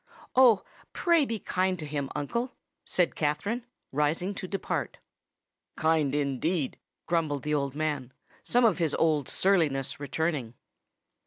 "Oh! 0.35 0.63
pray 0.93 1.25
be 1.25 1.37
kind 1.37 1.77
to 1.77 1.85
him, 1.85 2.09
uncle," 2.15 2.51
said 2.85 3.13
Katherine, 3.13 3.63
rising 3.91 4.33
to 4.33 4.47
depart. 4.47 4.97
"Kind 5.77 6.15
indeed!" 6.15 6.79
grumbled 7.05 7.43
the 7.43 7.53
man, 7.75 8.11
some 8.43 8.65
of 8.65 8.79
his 8.79 8.95
old 8.95 9.29
surliness 9.29 9.99
returning. 9.99 10.55